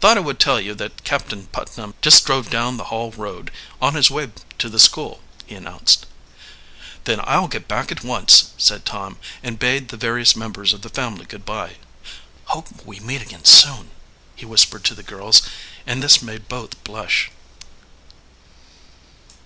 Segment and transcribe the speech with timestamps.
[0.00, 3.50] "Thought I would tell you that Captain Putnam just drove down the Hall road
[3.82, 6.06] on his way to the school," he announced.
[7.04, 10.88] "Then I'll get back at once," said Tom, and bade the various members of the
[10.88, 11.76] family good by.
[12.46, 13.90] "Hope we meet again soon,"
[14.34, 15.42] he whispered to the girls,
[15.86, 17.30] and this made both blush.